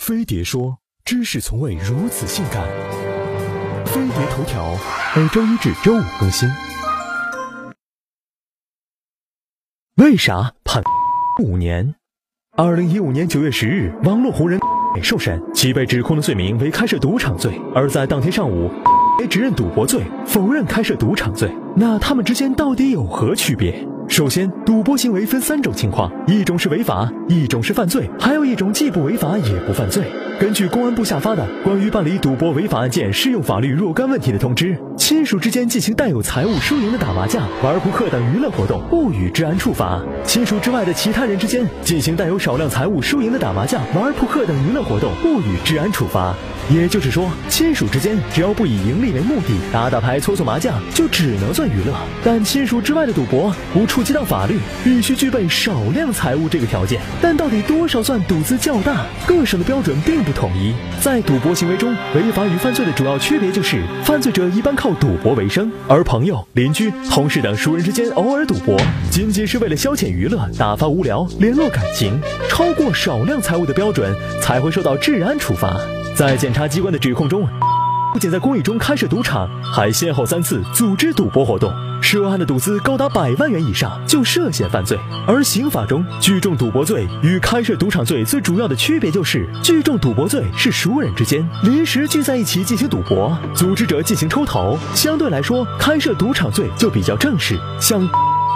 [0.00, 2.66] 飞碟说：“知识从未如此性感。”
[3.84, 4.74] 飞碟头条
[5.14, 6.48] 每周一至周五更新。
[9.96, 10.82] 为啥判
[11.42, 11.94] 五年？
[12.56, 14.58] 二零一五年九月十日，网络红人
[15.04, 17.60] 受审，其被指控的罪名为开设赌场罪。
[17.74, 18.70] 而在当天上午，
[19.28, 21.54] 指认赌博罪，否认开设赌场罪。
[21.76, 23.86] 那他们之间到底有何区别？
[24.20, 30.04] 首先，赌博行为分三种情况：一种是违法，一种是犯罪，还有一种既不违法也不犯罪。
[30.40, 46.34] 根据公安部下发的《关于办理赌博违法案件适用法律若干问题的通知》，亲属之间进行带有财物输赢的打麻将、玩扑克等娱乐活动，不予治安处罚；亲属之外的其他人之间进行带有少量财物输赢的打麻将、玩扑克等娱乐活动，不予治安处罚。
[46.70, 51.92] 也就是说，亲属之间只要不以盈利为目的，打打牌、搓搓麻将，就只能算娱乐。
[52.24, 57.00] 但亲属之外的赌博不触及到法律，必须具备少量财物这个条件。
[57.20, 59.04] 但到底多少算赌资较大？
[59.26, 60.74] 各省的标准并不统一。
[61.00, 68.76] 在赌博行为中，违法与犯罪的主要区别就是，犯罪者一般靠赌博为生，而朋友、邻居、同事等熟人之间偶尔赌博，
[69.10, 72.20] 仅仅是为了消遣娱乐、打发无聊、联络感情。
[72.48, 75.80] 超过少量财物的标准，才会受到治安处罚。
[76.14, 77.48] 在检察机关的指控中，
[78.12, 81.72] 不仅在公寓中开设赌场，还先后三次组织赌博活动，
[82.10, 84.98] 涉案的赌资高达百万元以上，就涉嫌犯罪。
[85.28, 98.02] 而刑法中聚众赌博罪与开设赌场罪最主要的区别就是，聚众赌博罪是熟人之间临时聚在一起进行赌博，组织者进行抽头；相对来说，开设赌场罪就比较正式，像。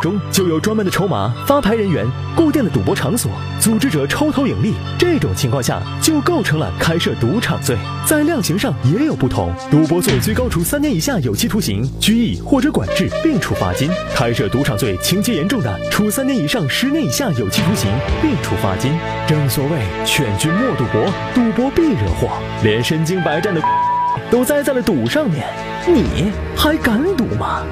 [0.00, 7.76] 中就有专门的筹码、发牌人员、固定的赌博场所、组织者抽头盈利，这种情况下就构成了开设赌场罪。
[8.06, 17.90] 在量刑上也有不同，赌博罪最高处三年以下有期徒刑、拘役或者管制，并处罚金；开设赌场罪情节严重的，处三年以上十年以下有期徒刑，
[18.22, 18.92] 并处罚金。
[19.26, 22.28] 正所谓劝君莫赌博，赌博必惹祸，
[22.62, 23.60] 连身经百战的
[24.30, 25.44] 都栽在了赌上面，
[25.86, 27.62] 你还敢赌吗？